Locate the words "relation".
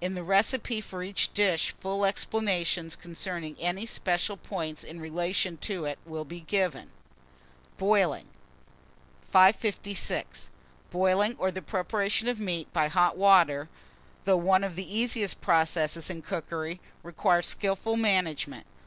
5.02-5.58